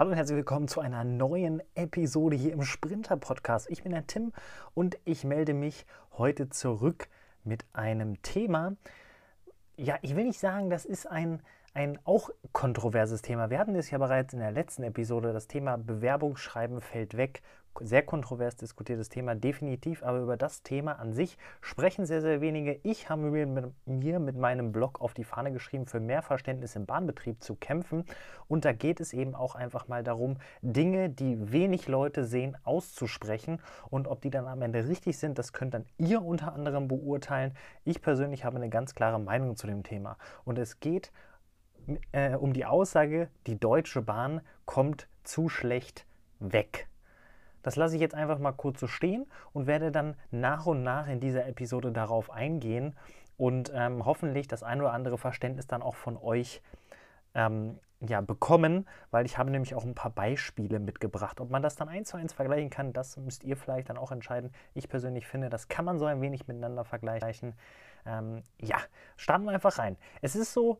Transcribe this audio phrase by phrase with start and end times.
[0.00, 3.68] Hallo und herzlich willkommen zu einer neuen Episode hier im Sprinter Podcast.
[3.68, 4.32] Ich bin der Tim
[4.72, 5.84] und ich melde mich
[6.16, 7.08] heute zurück
[7.44, 8.76] mit einem Thema.
[9.76, 11.42] Ja, ich will nicht sagen, das ist ein,
[11.72, 13.50] ein auch kontroverses Thema.
[13.50, 15.32] Wir hatten es ja bereits in der letzten Episode.
[15.32, 17.42] Das Thema Bewerbungsschreiben fällt weg
[17.78, 22.80] sehr kontrovers diskutiertes Thema, definitiv, aber über das Thema an sich sprechen sehr, sehr wenige.
[22.82, 26.76] Ich habe mir mit, mir mit meinem Blog auf die Fahne geschrieben, für mehr Verständnis
[26.76, 28.04] im Bahnbetrieb zu kämpfen.
[28.48, 33.62] Und da geht es eben auch einfach mal darum, Dinge, die wenig Leute sehen, auszusprechen.
[33.88, 37.54] Und ob die dann am Ende richtig sind, das könnt dann ihr unter anderem beurteilen.
[37.84, 40.16] Ich persönlich habe eine ganz klare Meinung zu dem Thema.
[40.44, 41.12] Und es geht
[42.12, 46.06] äh, um die Aussage, die Deutsche Bahn kommt zu schlecht
[46.38, 46.88] weg.
[47.62, 51.08] Das lasse ich jetzt einfach mal kurz so stehen und werde dann nach und nach
[51.08, 52.96] in dieser Episode darauf eingehen
[53.36, 56.62] und ähm, hoffentlich das ein oder andere Verständnis dann auch von euch
[57.34, 61.40] ähm, ja, bekommen, weil ich habe nämlich auch ein paar Beispiele mitgebracht.
[61.40, 64.10] Ob man das dann eins zu eins vergleichen kann, das müsst ihr vielleicht dann auch
[64.10, 64.52] entscheiden.
[64.74, 67.54] Ich persönlich finde, das kann man so ein wenig miteinander vergleichen.
[68.06, 68.78] Ähm, ja,
[69.16, 69.96] starten wir einfach rein.
[70.22, 70.78] Es ist so,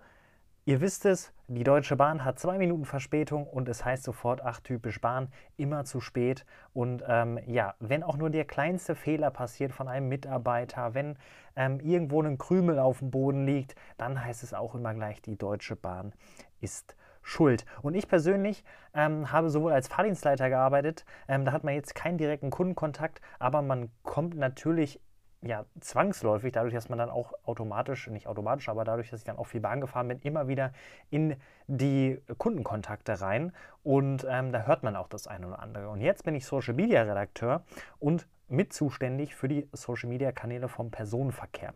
[0.71, 4.61] Ihr wisst es, die Deutsche Bahn hat zwei Minuten Verspätung und es heißt sofort, ach
[4.61, 6.47] typisch Bahn, immer zu spät.
[6.73, 11.19] Und ähm, ja, wenn auch nur der kleinste Fehler passiert von einem Mitarbeiter, wenn
[11.57, 15.37] ähm, irgendwo ein Krümel auf dem Boden liegt, dann heißt es auch immer gleich, die
[15.37, 16.12] Deutsche Bahn
[16.61, 17.65] ist schuld.
[17.83, 18.62] Und ich persönlich
[18.95, 23.61] ähm, habe sowohl als Fahrdienstleiter gearbeitet, ähm, da hat man jetzt keinen direkten Kundenkontakt, aber
[23.61, 25.01] man kommt natürlich
[25.43, 29.39] ja, zwangsläufig, dadurch, dass man dann auch automatisch, nicht automatisch, aber dadurch, dass ich dann
[29.39, 30.73] auch viel Bahn gefahren bin, immer wieder
[31.09, 33.53] in die Kundenkontakte rein
[33.83, 35.89] und ähm, da hört man auch das eine oder andere.
[35.89, 37.65] Und jetzt bin ich Social Media Redakteur
[37.99, 41.73] und mit zuständig für die Social Media Kanäle vom Personenverkehr.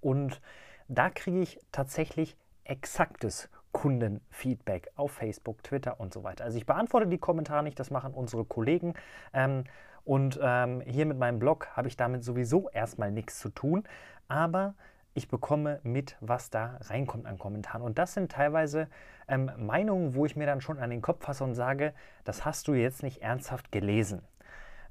[0.00, 0.40] Und
[0.88, 6.44] da kriege ich tatsächlich exaktes Kundenfeedback auf Facebook, Twitter und so weiter.
[6.44, 8.94] Also ich beantworte die Kommentare nicht, das machen unsere Kollegen.
[9.34, 9.64] Ähm,
[10.04, 13.84] und ähm, hier mit meinem Blog habe ich damit sowieso erstmal nichts zu tun,
[14.28, 14.74] aber
[15.12, 17.82] ich bekomme mit, was da reinkommt an Kommentaren.
[17.82, 18.88] Und das sind teilweise
[19.28, 22.68] ähm, Meinungen, wo ich mir dann schon an den Kopf fasse und sage, das hast
[22.68, 24.22] du jetzt nicht ernsthaft gelesen.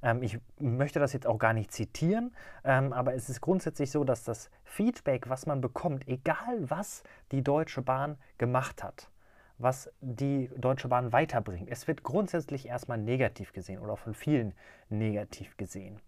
[0.04, 4.04] Ähm, ich möchte das jetzt auch gar nicht zitieren, ähm, aber es ist grundsätzlich so,
[4.04, 9.10] dass das Feedback, was man bekommt, egal was die Deutsche Bahn gemacht hat,
[9.58, 11.70] was die Deutsche Bahn weiterbringt.
[11.70, 14.54] Es wird grundsätzlich erstmal negativ gesehen oder von vielen
[14.90, 16.00] negativ gesehen.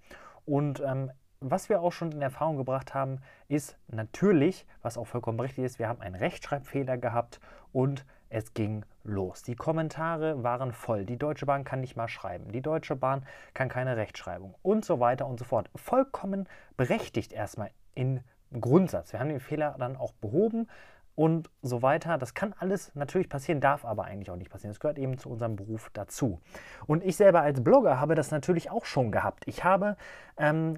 [0.45, 5.39] Und ähm, was wir auch schon in Erfahrung gebracht haben, ist natürlich, was auch vollkommen
[5.39, 7.39] richtig ist, wir haben einen Rechtschreibfehler gehabt
[7.71, 8.05] und
[8.35, 9.43] es ging los.
[9.43, 11.05] Die Kommentare waren voll.
[11.05, 12.51] Die Deutsche Bahn kann nicht mal schreiben.
[12.51, 15.69] Die Deutsche Bahn kann keine Rechtschreibung und so weiter und so fort.
[15.73, 18.19] Vollkommen berechtigt erstmal im
[18.59, 19.13] Grundsatz.
[19.13, 20.67] Wir haben den Fehler dann auch behoben,
[21.17, 22.17] und so weiter.
[22.17, 24.71] Das kann alles natürlich passieren, darf aber eigentlich auch nicht passieren.
[24.71, 26.41] Das gehört eben zu unserem Beruf dazu.
[26.87, 29.47] Und ich selber als Blogger habe das natürlich auch schon gehabt.
[29.47, 29.95] Ich habe
[30.35, 30.77] ähm,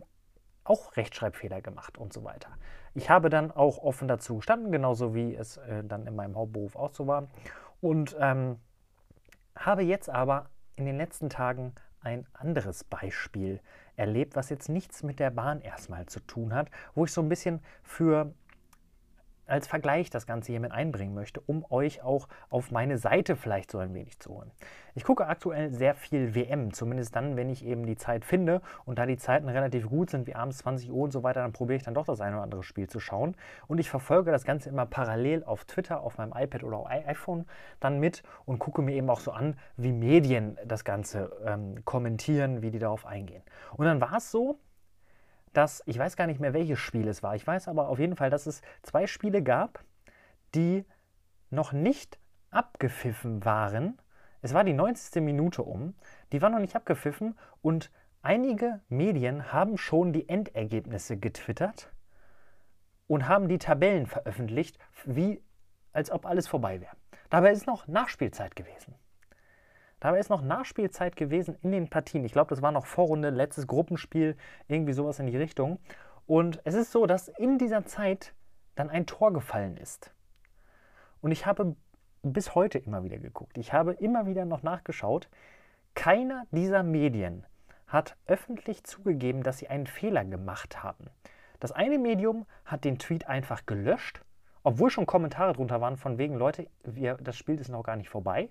[0.64, 2.50] auch Rechtschreibfehler gemacht und so weiter.
[2.98, 6.76] Ich habe dann auch offen dazu gestanden, genauso wie es äh, dann in meinem Hauptberuf
[6.76, 7.28] auch so war.
[7.80, 8.56] Und ähm,
[9.56, 13.60] habe jetzt aber in den letzten Tagen ein anderes Beispiel
[13.98, 17.30] erlebt, was jetzt nichts mit der Bahn erstmal zu tun hat, wo ich so ein
[17.30, 18.34] bisschen für
[19.48, 23.72] als Vergleich das Ganze hier mit einbringen möchte, um euch auch auf meine Seite vielleicht
[23.72, 24.52] so ein wenig zu holen.
[24.98, 28.62] Ich gucke aktuell sehr viel WM, zumindest dann, wenn ich eben die Zeit finde.
[28.84, 31.54] Und da die Zeiten relativ gut sind, wie abends 20 Uhr und so weiter, dann
[31.54, 33.36] probiere ich dann doch das eine oder andere Spiel zu schauen.
[33.68, 37.46] Und ich verfolge das Ganze immer parallel auf Twitter, auf meinem iPad oder auf iPhone
[37.80, 42.64] dann mit und gucke mir eben auch so an, wie Medien das Ganze ähm, kommentieren,
[42.64, 43.44] wie die darauf eingehen.
[43.76, 44.58] Und dann war es so,
[45.58, 47.36] dass, ich weiß gar nicht mehr, welches Spiel es war.
[47.36, 49.84] Ich weiß aber auf jeden Fall, dass es zwei Spiele gab,
[50.54, 50.86] die
[51.50, 52.20] noch nicht
[52.52, 53.98] abgepfiffen waren.
[54.42, 55.22] Es war die 90.
[55.24, 55.96] Minute um.
[56.32, 57.92] Die waren noch nicht abgepfiffen und
[58.22, 61.92] einige Medien haben schon die Endergebnisse getwittert
[63.08, 65.44] und haben die Tabellen veröffentlicht, wie
[65.92, 66.96] als ob alles vorbei wäre.
[67.32, 68.94] Dabei ist noch Nachspielzeit gewesen.
[70.00, 72.24] Dabei ist noch Nachspielzeit gewesen in den Partien.
[72.24, 74.38] Ich glaube, das war noch Vorrunde, letztes Gruppenspiel,
[74.68, 75.80] irgendwie sowas in die Richtung.
[76.28, 78.34] Und es ist so, dass in dieser Zeit
[78.76, 80.12] dann ein Tor gefallen ist.
[81.22, 81.76] Und ich habe
[82.22, 83.58] bis heute immer wieder geguckt.
[83.58, 85.30] Ich habe immer wieder noch nachgeschaut.
[85.96, 87.46] Keiner dieser Medien
[87.88, 91.06] hat öffentlich zugegeben, dass sie einen Fehler gemacht haben.
[91.60, 94.22] Das eine Medium hat den Tweet einfach gelöscht,
[94.64, 98.10] obwohl schon Kommentare drunter waren von wegen, Leute, wir, das Spiel ist noch gar nicht
[98.10, 98.50] vorbei.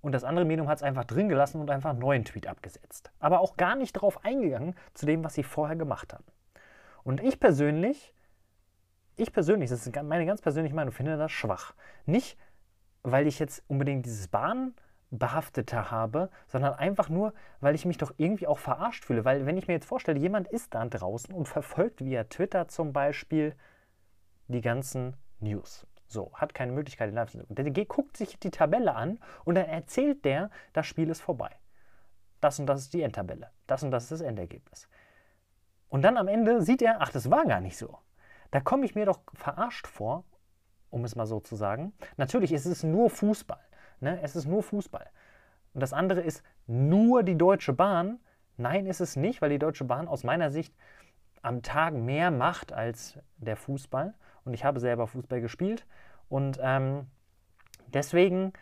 [0.00, 3.10] Und das andere Medium hat es einfach drin gelassen und einfach einen neuen Tweet abgesetzt.
[3.18, 6.24] Aber auch gar nicht darauf eingegangen zu dem, was sie vorher gemacht haben.
[7.02, 8.14] Und ich persönlich,
[9.16, 11.74] ich persönlich, das ist meine ganz persönliche Meinung, finde das schwach.
[12.06, 12.38] Nicht,
[13.02, 14.74] weil ich jetzt unbedingt dieses Bahn,
[15.10, 19.24] behafteter habe, sondern einfach nur, weil ich mich doch irgendwie auch verarscht fühle.
[19.24, 22.92] Weil wenn ich mir jetzt vorstelle, jemand ist da draußen und verfolgt via Twitter zum
[22.92, 23.54] Beispiel
[24.48, 25.86] die ganzen News.
[26.08, 29.66] So, hat keine Möglichkeit, in live zu Der guckt sich die Tabelle an und dann
[29.66, 31.50] erzählt der, das Spiel ist vorbei.
[32.40, 33.50] Das und das ist die Endtabelle.
[33.66, 34.88] Das und das ist das Endergebnis.
[35.88, 37.98] Und dann am Ende sieht er, ach, das war gar nicht so.
[38.50, 40.24] Da komme ich mir doch verarscht vor,
[40.90, 41.92] um es mal so zu sagen.
[42.16, 43.60] Natürlich ist es nur Fußball.
[44.00, 44.20] Ne?
[44.22, 45.06] Es ist nur Fußball.
[45.74, 48.20] Und das andere ist nur die Deutsche Bahn.
[48.56, 50.74] Nein, ist es nicht, weil die Deutsche Bahn aus meiner Sicht
[51.42, 54.14] am Tag mehr macht als der Fußball.
[54.44, 55.86] Und ich habe selber Fußball gespielt.
[56.28, 57.06] Und ähm,
[57.86, 58.52] deswegen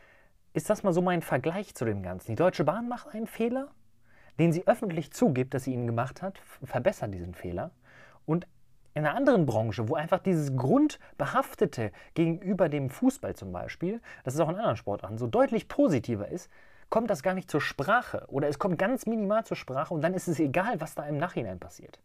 [0.53, 2.33] ist das mal so mein Vergleich zu dem Ganzen.
[2.33, 3.69] Die Deutsche Bahn macht einen Fehler,
[4.39, 7.71] den sie öffentlich zugibt, dass sie ihn gemacht hat, verbessert diesen Fehler.
[8.25, 8.47] Und
[8.95, 14.41] in einer anderen Branche, wo einfach dieses Grundbehaftete gegenüber dem Fußball zum Beispiel, das ist
[14.41, 16.51] auch in anderen Sportarten so deutlich positiver ist,
[16.89, 20.15] kommt das gar nicht zur Sprache oder es kommt ganz minimal zur Sprache und dann
[20.15, 22.01] ist es egal, was da im Nachhinein passiert.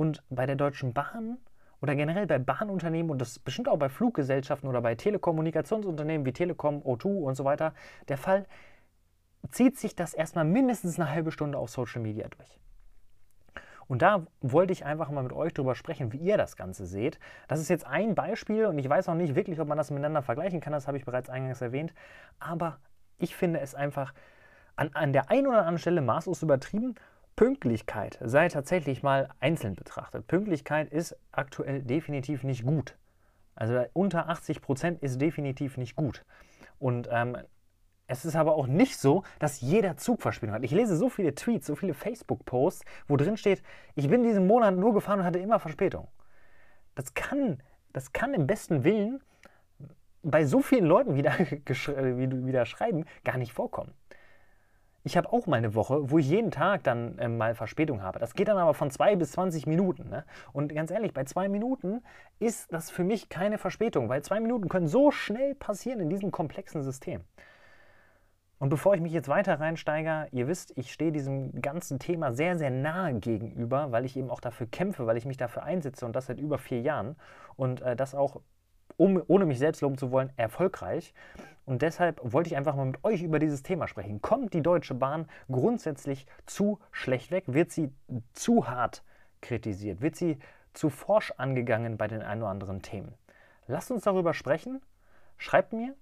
[0.00, 1.36] Und bei der Deutschen Bahn
[1.82, 6.80] oder generell bei Bahnunternehmen und das bestimmt auch bei Fluggesellschaften oder bei Telekommunikationsunternehmen wie Telekom,
[6.80, 7.74] O2 und so weiter,
[8.08, 8.46] der Fall
[9.50, 12.58] zieht sich das erstmal mindestens eine halbe Stunde auf Social Media durch.
[13.88, 17.18] Und da wollte ich einfach mal mit euch drüber sprechen, wie ihr das Ganze seht.
[17.46, 20.22] Das ist jetzt ein Beispiel und ich weiß auch nicht wirklich, ob man das miteinander
[20.22, 21.92] vergleichen kann, das habe ich bereits eingangs erwähnt.
[22.38, 22.78] Aber
[23.18, 24.14] ich finde es einfach
[24.76, 26.94] an, an der einen oder anderen Stelle maßlos übertrieben.
[27.36, 30.26] Pünktlichkeit sei tatsächlich mal einzeln betrachtet.
[30.26, 32.96] Pünktlichkeit ist aktuell definitiv nicht gut.
[33.54, 36.24] Also unter 80 Prozent ist definitiv nicht gut.
[36.78, 37.36] Und ähm,
[38.06, 40.64] es ist aber auch nicht so, dass jeder Zug Verspätung hat.
[40.64, 43.62] Ich lese so viele Tweets, so viele Facebook-Posts, wo drin steht,
[43.94, 46.08] ich bin diesen Monat nur gefahren und hatte immer Verspätung.
[46.94, 47.62] Das kann,
[47.92, 49.22] das kann im besten Willen
[50.22, 53.94] bei so vielen Leuten, wie da, wie da schreiben, gar nicht vorkommen.
[55.02, 58.18] Ich habe auch mal eine Woche, wo ich jeden Tag dann äh, mal Verspätung habe.
[58.18, 60.10] Das geht dann aber von zwei bis 20 Minuten.
[60.10, 60.24] Ne?
[60.52, 62.02] Und ganz ehrlich, bei zwei Minuten
[62.38, 66.30] ist das für mich keine Verspätung, weil zwei Minuten können so schnell passieren in diesem
[66.30, 67.22] komplexen System.
[68.60, 72.58] Und bevor ich mich jetzt weiter reinsteige, ihr wisst, ich stehe diesem ganzen Thema sehr,
[72.58, 76.14] sehr nahe gegenüber, weil ich eben auch dafür kämpfe, weil ich mich dafür einsetze und
[76.14, 77.16] das seit über vier Jahren.
[77.56, 78.42] Und äh, das auch,
[78.98, 81.14] um, ohne mich selbst loben zu wollen, erfolgreich.
[81.64, 84.20] Und deshalb wollte ich einfach mal mit euch über dieses Thema sprechen.
[84.22, 87.44] Kommt die Deutsche Bahn grundsätzlich zu schlecht weg?
[87.46, 87.92] Wird sie
[88.32, 89.04] zu hart
[89.40, 90.00] kritisiert?
[90.00, 90.38] Wird sie
[90.72, 93.14] zu forsch angegangen bei den ein oder anderen Themen?
[93.66, 94.80] Lasst uns darüber sprechen.
[95.36, 95.94] Schreibt mir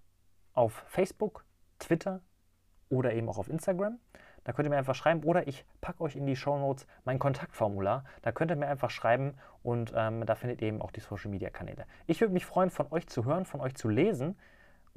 [0.55, 1.45] auf Facebook,
[1.79, 2.23] Twitter,
[2.91, 3.99] oder eben auch auf Instagram.
[4.45, 7.19] Da könnt ihr mir einfach schreiben oder ich packe euch in die Show Notes mein
[7.19, 8.05] Kontaktformular.
[8.23, 11.31] Da könnt ihr mir einfach schreiben und ähm, da findet ihr eben auch die Social
[11.31, 11.85] Media Kanäle.
[12.07, 14.39] Ich würde mich freuen, von euch zu hören, von euch zu lesen.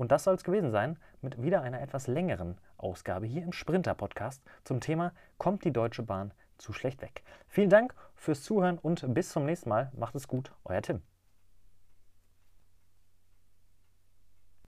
[0.02, 3.94] Und das soll es gewesen sein mit wieder einer etwas längeren Ausgabe hier im Sprinter
[3.94, 7.22] Podcast zum Thema Kommt die Deutsche Bahn zu schlecht weg?
[7.48, 9.92] Vielen Dank fürs Zuhören und bis zum nächsten Mal.
[9.96, 11.04] Macht es gut, euer Tim.